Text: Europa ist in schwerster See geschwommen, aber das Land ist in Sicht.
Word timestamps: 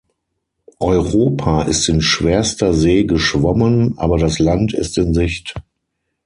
Europa 0.79 1.61
ist 1.61 1.87
in 1.87 2.01
schwerster 2.01 2.73
See 2.73 3.03
geschwommen, 3.03 3.99
aber 3.99 4.17
das 4.17 4.39
Land 4.39 4.73
ist 4.73 4.97
in 4.97 5.13
Sicht. 5.13 5.53